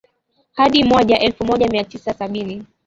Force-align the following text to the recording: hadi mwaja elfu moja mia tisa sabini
hadi 0.57 0.83
mwaja 0.83 1.19
elfu 1.19 1.45
moja 1.45 1.67
mia 1.67 1.83
tisa 1.83 2.13
sabini 2.13 2.63